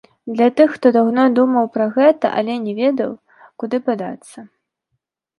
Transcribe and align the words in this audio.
Для 0.37 0.45
тых, 0.59 0.69
хто 0.75 0.91
даўно 0.95 1.25
думаў 1.39 1.67
пра 1.75 1.85
гэта, 1.97 2.31
але 2.41 2.55
не 2.63 2.73
ведаў, 2.79 3.11
куды 3.65 3.77
падацца. 3.91 4.37